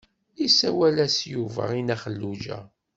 Isawel-as 0.45 1.17
Yuba 1.33 1.63
i 1.71 1.79
Nna 1.81 1.95
Xelluǧa. 2.01 2.59